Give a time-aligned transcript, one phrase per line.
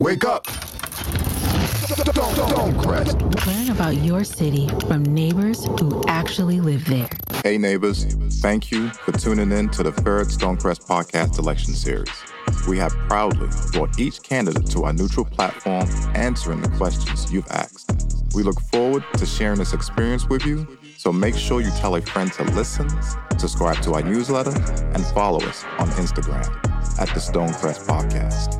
[0.00, 0.44] Wake up!
[2.40, 3.46] Stonecrest.
[3.46, 7.06] Learn about your city from neighbors who actually live there.
[7.44, 8.04] Hey, neighbors.
[8.40, 12.10] Thank you for tuning in to the third Stonecrest podcast election series.
[12.66, 17.90] We have proudly brought each candidate to our neutral platform answering the questions you've asked.
[18.34, 22.00] We look forward to sharing this experience with you, so make sure you tell a
[22.00, 22.88] friend to listen,
[23.38, 24.58] subscribe to our newsletter,
[24.94, 26.48] and follow us on Instagram
[26.98, 28.56] at the Stonecrest Podcast.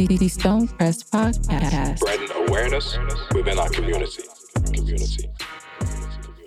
[0.00, 1.98] The, the Stonecrest Podcast.
[1.98, 2.96] Spreading awareness
[3.34, 4.22] within our community.
[4.72, 5.28] Community.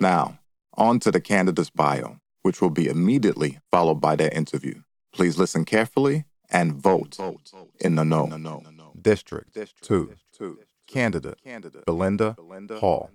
[0.00, 0.40] Now,
[0.76, 4.82] on to the candidate's bio, which will be immediately followed by their interview.
[5.12, 7.16] Please listen carefully and vote
[7.78, 8.62] in the no.
[9.00, 10.12] District 2.
[10.88, 11.38] Candidate
[11.86, 12.34] Belinda
[12.80, 13.10] Hull.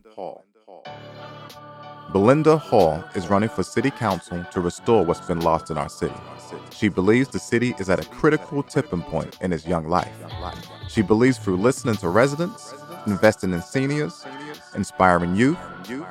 [2.11, 6.15] Belinda Hull is running for city council to restore what's been lost in our city.
[6.71, 10.11] She believes the city is at a critical tipping point in its young life.
[10.87, 12.73] She believes through listening to residents,
[13.05, 14.25] investing in seniors,
[14.75, 15.59] inspiring youth,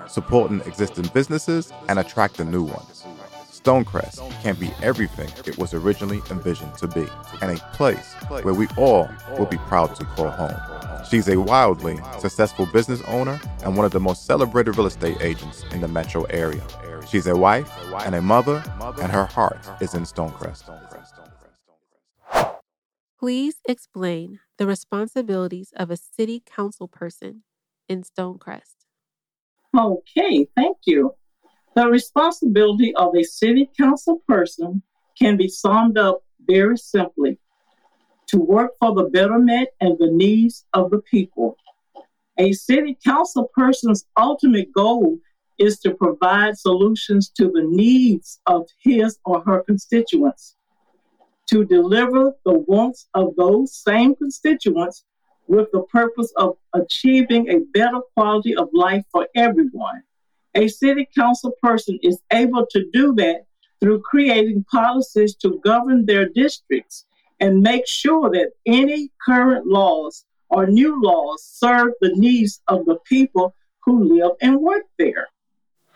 [0.06, 3.04] supporting existing businesses, and attracting new ones.
[3.50, 7.08] Stonecrest can be everything it was originally envisioned to be,
[7.42, 10.54] and a place where we all will be proud to call home.
[11.04, 15.64] She's a wildly successful business owner and one of the most celebrated real estate agents
[15.72, 16.62] in the metro area.
[17.08, 17.70] She's a wife
[18.04, 18.62] and a mother,
[19.00, 20.64] and her heart is in Stonecrest.
[23.18, 27.42] Please explain the responsibilities of a city council person
[27.88, 28.76] in Stonecrest.
[29.76, 31.14] Okay, thank you.
[31.74, 34.82] The responsibility of a city council person
[35.18, 37.38] can be summed up very simply
[38.28, 41.56] to work for the betterment and the needs of the people.
[42.38, 45.18] A city council person's ultimate goal
[45.58, 50.54] is to provide solutions to the needs of his or her constituents,
[51.48, 55.04] to deliver the wants of those same constituents
[55.48, 60.02] with the purpose of achieving a better quality of life for everyone.
[60.54, 63.46] A city council person is able to do that
[63.80, 67.06] through creating policies to govern their districts
[67.40, 72.96] and make sure that any current laws or new laws serve the needs of the
[73.04, 73.54] people
[73.84, 75.28] who live and work there.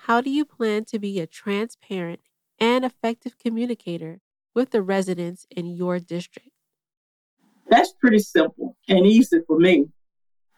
[0.07, 2.21] How do you plan to be a transparent
[2.59, 4.21] and effective communicator
[4.55, 6.51] with the residents in your district?
[7.69, 9.87] That's pretty simple and easy for me.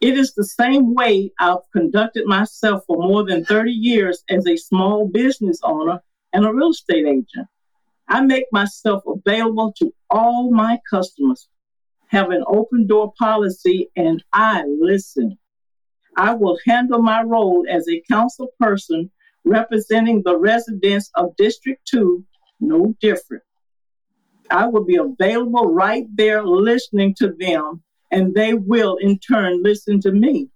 [0.01, 4.57] It is the same way I've conducted myself for more than 30 years as a
[4.57, 6.01] small business owner
[6.33, 7.49] and a real estate agent.
[8.09, 11.49] I make myself available to all my customers,
[12.09, 15.39] have an open door policy, and I listen.
[16.17, 19.11] I will handle my role as a council person
[19.45, 22.25] representing the residents of District 2
[22.61, 23.43] no different.
[24.51, 30.01] I will be available right there listening to them, and they will in turn listen
[30.03, 30.49] to me.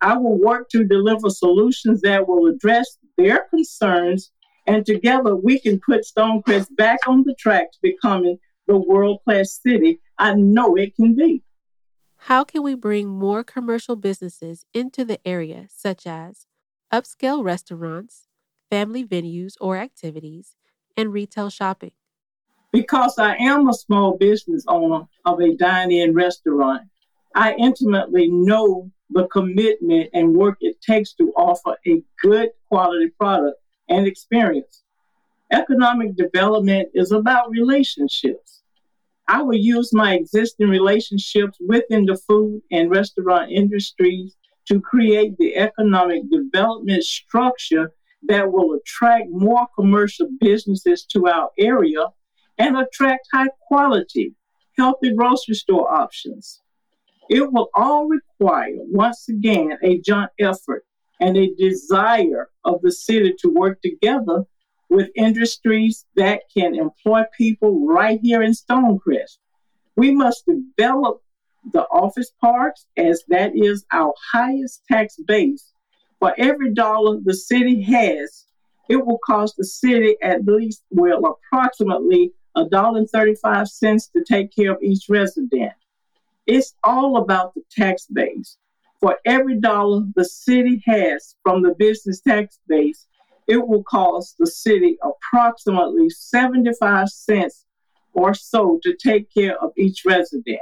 [0.00, 4.32] I will work to deliver solutions that will address their concerns
[4.66, 9.60] and together we can put Stonecrest back on the track to becoming the world class
[9.62, 11.42] city I know it can be.
[12.24, 16.46] How can we bring more commercial businesses into the area, such as
[16.92, 18.28] upscale restaurants,
[18.68, 20.56] family venues or activities,
[20.96, 21.92] and retail shopping?
[22.72, 26.82] Because I am a small business owner of a dine in restaurant,
[27.34, 33.56] I intimately know the commitment and work it takes to offer a good quality product
[33.90, 34.82] and experience.
[35.52, 38.62] Economic development is about relationships.
[39.28, 44.36] I will use my existing relationships within the food and restaurant industries
[44.66, 47.92] to create the economic development structure
[48.28, 52.06] that will attract more commercial businesses to our area
[52.58, 54.34] and attract high quality,
[54.78, 56.60] healthy grocery store options.
[57.28, 60.84] It will all require, once again, a joint effort
[61.20, 64.44] and a desire of the city to work together
[64.88, 69.38] with industries that can employ people right here in Stonecrest.
[69.96, 71.22] We must develop
[71.72, 75.72] the office parks as that is our highest tax base.
[76.18, 78.46] For every dollar the city has,
[78.88, 84.24] it will cost the city at least, well, approximately a dollar and 35 cents to
[84.24, 85.72] take care of each resident.
[86.46, 88.56] It's all about the tax base
[89.00, 93.06] for every dollar the city has from the business tax base,
[93.48, 97.64] it will cost the city approximately 75 cents
[98.12, 100.60] or so to take care of each resident.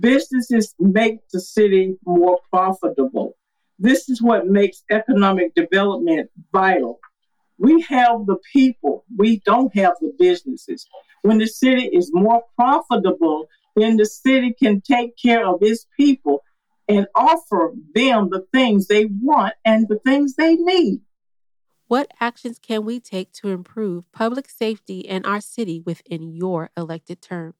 [0.00, 3.36] Businesses make the city more profitable.
[3.78, 6.98] This is what makes economic development vital.
[7.58, 10.86] We have the people, we don't have the businesses.
[11.22, 16.42] When the city is more profitable, then the city can take care of its people
[16.88, 21.00] and offer them the things they want and the things they need.
[21.88, 27.22] What actions can we take to improve public safety in our city within your elected
[27.22, 27.54] term?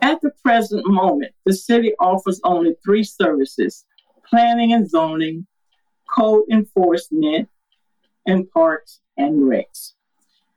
[0.00, 3.84] At the present moment, the city offers only three services
[4.28, 5.46] planning and zoning,
[6.14, 7.48] code enforcement,
[8.26, 9.94] and parks and recs.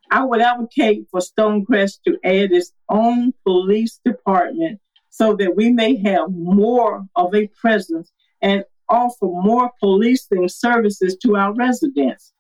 [0.09, 4.81] I would advocate for Stonecrest to add its own police department
[5.11, 8.11] so that we may have more of a presence
[8.41, 12.33] and offer more policing services to our residents.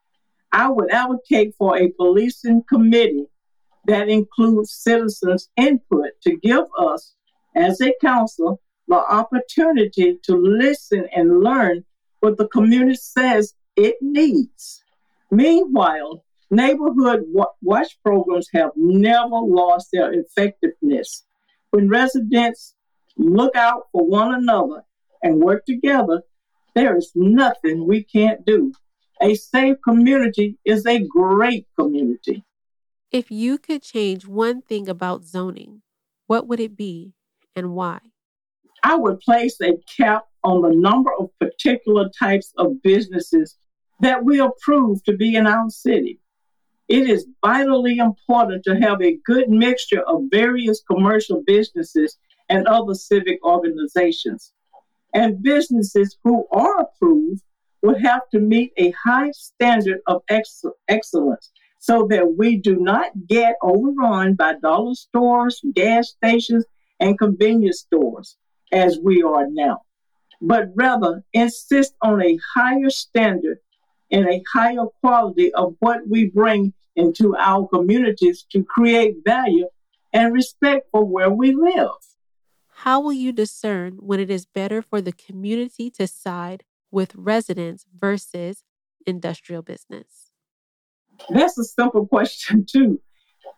[0.51, 3.27] I would advocate for a policing committee
[3.85, 7.13] that includes citizens' input to give us,
[7.55, 11.83] as a council, the opportunity to listen and learn
[12.19, 14.83] what the community says it needs.
[15.29, 17.23] Meanwhile, neighborhood
[17.61, 21.25] watch programs have never lost their effectiveness.
[21.71, 22.75] When residents
[23.17, 24.83] look out for one another
[25.23, 26.21] and work together,
[26.75, 28.73] there is nothing we can't do.
[29.21, 32.43] A safe community is a great community.
[33.11, 35.81] If you could change one thing about zoning,
[36.27, 37.13] what would it be
[37.55, 37.99] and why?
[38.83, 43.57] I would place a cap on the number of particular types of businesses
[43.99, 46.20] that we approve to be in our city.
[46.91, 52.17] It is vitally important to have a good mixture of various commercial businesses
[52.49, 54.51] and other civic organizations.
[55.13, 57.43] And businesses who are approved
[57.81, 63.11] would have to meet a high standard of ex- excellence so that we do not
[63.25, 66.65] get overrun by dollar stores, gas stations,
[66.99, 68.35] and convenience stores
[68.73, 69.81] as we are now,
[70.41, 73.59] but rather insist on a higher standard
[74.11, 79.67] and a higher quality of what we bring into our communities to create value
[80.13, 81.89] and respect for where we live.
[82.67, 87.85] How will you discern when it is better for the community to side with residents
[87.97, 88.63] versus
[89.05, 90.31] industrial business?
[91.29, 93.01] That's a simple question, too.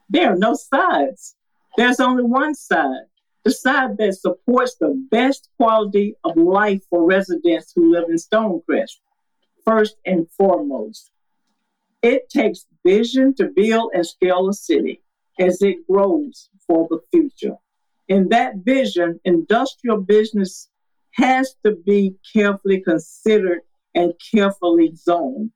[0.09, 1.35] There are no sides.
[1.77, 3.07] There's only one side
[3.43, 8.99] the side that supports the best quality of life for residents who live in Stonecrest,
[9.65, 11.11] first and foremost.
[12.03, 15.01] It takes vision to build and scale a city
[15.39, 17.55] as it grows for the future.
[18.09, 20.69] In that vision, industrial business
[21.13, 23.61] has to be carefully considered
[23.95, 25.51] and carefully zoned.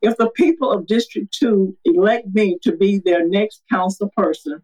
[0.00, 4.62] If the people of District 2 elect me to be their next council person,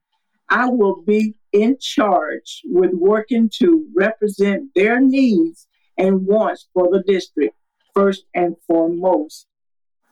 [0.48, 5.66] I will be in charge with working to represent their needs
[5.98, 7.56] and wants for the district
[7.92, 9.48] first and foremost.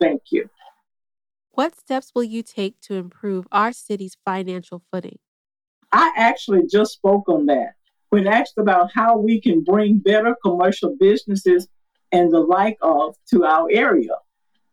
[0.01, 0.49] Thank you.
[1.55, 5.19] What steps will you take to improve our city's financial footing?
[5.93, 7.75] I actually just spoke on that
[8.09, 11.69] when asked about how we can bring better commercial businesses
[12.11, 14.15] and the like of to our area.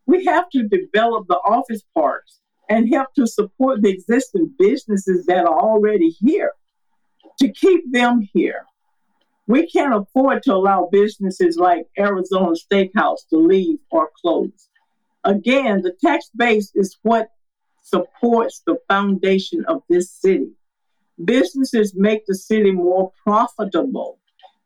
[0.06, 2.40] We have to develop the office parks
[2.70, 6.54] and help to support the existing businesses that are already here
[7.40, 8.66] to keep them here.
[9.48, 14.70] We can't afford to allow businesses like Arizona Steakhouse to leave or close.
[15.24, 17.30] Again, the tax base is what
[17.84, 20.52] supports the foundation of this city.
[21.24, 24.20] Businesses make the city more profitable.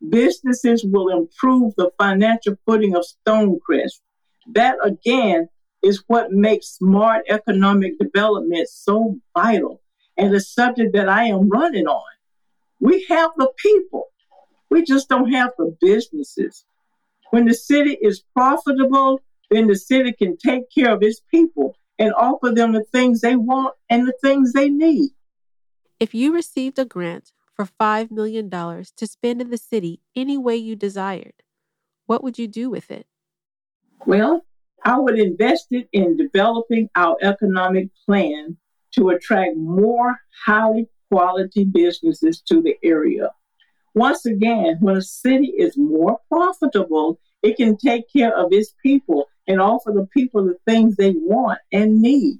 [0.08, 4.00] Businesses will improve the financial footing of Stonecrest
[4.52, 5.48] that again
[5.82, 9.82] is what makes smart economic development so vital
[10.16, 12.02] and a subject that I am running on.
[12.80, 14.08] We have the people,
[14.70, 16.64] we just don't have the businesses.
[17.30, 19.20] When the city is profitable,
[19.50, 23.36] then the city can take care of its people and offer them the things they
[23.36, 25.10] want and the things they need.
[26.00, 30.56] If you received a grant for $5 million to spend in the city any way
[30.56, 31.34] you desired,
[32.06, 33.06] what would you do with it?
[34.06, 34.44] Well,
[34.84, 38.56] I would invest it in developing our economic plan
[38.96, 43.30] to attract more highly quality businesses to the area.
[43.94, 49.28] Once again, when a city is more profitable, it can take care of its people
[49.46, 52.38] and offer the people the things they want and need.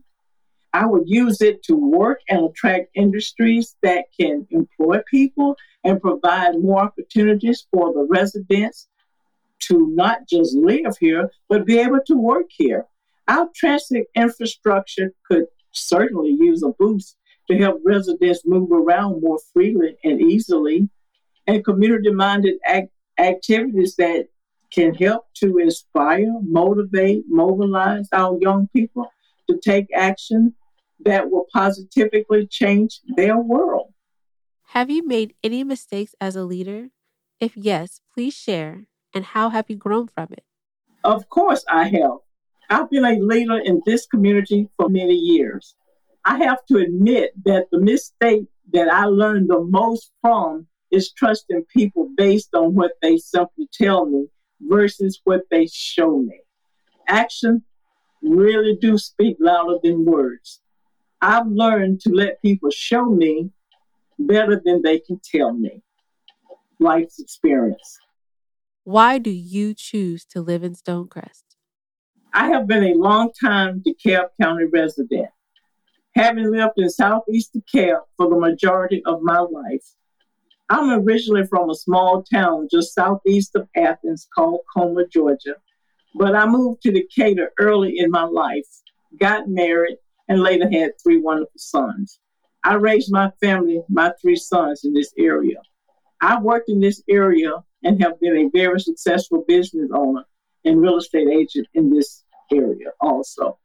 [0.72, 6.58] I would use it to work and attract industries that can employ people and provide
[6.60, 8.88] more opportunities for the residents
[9.60, 12.86] to not just live here, but be able to work here.
[13.28, 17.16] Our transit infrastructure could certainly use a boost
[17.48, 20.88] to help residents move around more freely and easily,
[21.46, 24.26] and community minded act- activities that
[24.74, 29.06] can help to inspire, motivate, mobilize our young people
[29.48, 30.54] to take action
[31.04, 33.92] that will positively change their world.
[34.68, 36.88] Have you made any mistakes as a leader?
[37.38, 38.86] If yes, please share.
[39.14, 40.44] And how have you grown from it?
[41.04, 42.18] Of course, I have.
[42.68, 45.76] I've been a leader in this community for many years.
[46.24, 51.64] I have to admit that the mistake that I learned the most from is trusting
[51.76, 54.26] people based on what they simply tell me
[54.68, 56.40] versus what they show me.
[57.08, 57.62] Action
[58.22, 60.60] really do speak louder than words.
[61.20, 63.50] I've learned to let people show me
[64.18, 65.82] better than they can tell me.
[66.80, 67.98] Life's experience.
[68.84, 71.42] Why do you choose to live in Stonecrest?
[72.34, 75.28] I have been a long time DeKalb County resident.
[76.16, 79.94] Having lived in southeast DeKalb for the majority of my life,
[80.70, 85.56] I'm originally from a small town just southeast of Athens called Comer, Georgia.
[86.14, 88.66] But I moved to Decatur early in my life,
[89.18, 92.18] got married, and later had three wonderful sons.
[92.62, 95.60] I raised my family, my three sons, in this area.
[96.20, 97.52] I've worked in this area
[97.82, 100.24] and have been a very successful business owner
[100.64, 103.58] and real estate agent in this area also.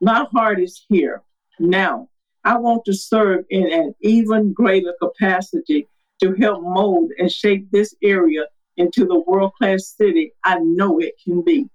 [0.00, 1.22] My heart is here.
[1.60, 2.08] Now,
[2.42, 5.86] I want to serve in an even greater capacity
[6.22, 8.44] to help mold and shape this area
[8.76, 11.68] into the world class city I know it can be.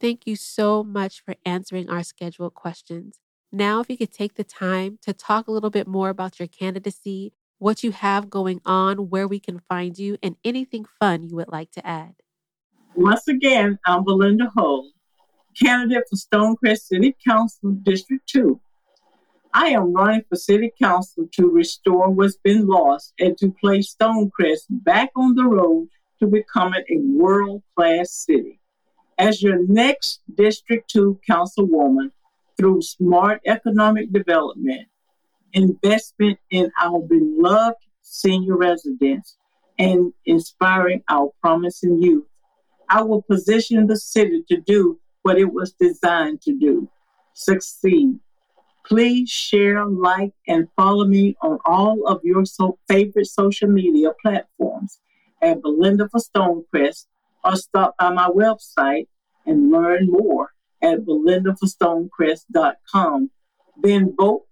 [0.00, 3.18] Thank you so much for answering our scheduled questions.
[3.50, 6.46] Now, if you could take the time to talk a little bit more about your
[6.46, 11.34] candidacy, what you have going on, where we can find you, and anything fun you
[11.34, 12.14] would like to add.
[12.94, 14.88] Once again, I'm Belinda Hull,
[15.60, 18.60] candidate for Stonecrest City Council District 2.
[19.60, 24.66] I am running for City Council to restore what's been lost and to place Stonecrest
[24.70, 25.88] back on the road
[26.20, 28.60] to becoming a world class city.
[29.18, 32.12] As your next District 2 Councilwoman,
[32.56, 34.86] through smart economic development,
[35.52, 39.38] investment in our beloved senior residents,
[39.76, 42.28] and inspiring our promising youth,
[42.88, 46.88] I will position the city to do what it was designed to do
[47.34, 48.20] succeed
[48.88, 55.00] Please share, like, and follow me on all of your so favorite social media platforms
[55.42, 57.04] at Belinda for Stonecrest
[57.44, 59.08] or stop by my website
[59.44, 60.52] and learn more
[60.82, 63.30] at belindaforstonecrest.com.
[63.82, 64.46] Then vote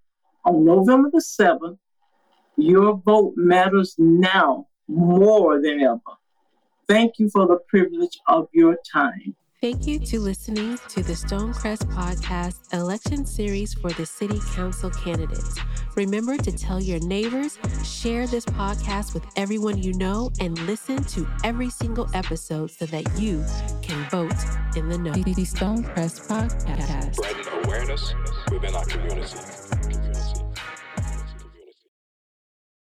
[0.45, 1.79] on November the 7th.
[2.59, 6.01] Your vote matters now more than ever.
[6.87, 9.35] Thank you for the privilege of your time.
[9.67, 15.59] Thank you to listening to the Stonecrest Podcast election series for the City Council candidates.
[15.97, 21.27] Remember to tell your neighbors, share this podcast with everyone you know, and listen to
[21.43, 23.45] every single episode so that you
[23.83, 24.37] can vote
[24.77, 25.13] in the know.
[25.13, 27.17] The Stonecrest Podcast.
[27.17, 28.15] Spreading awareness
[28.53, 30.06] within our community.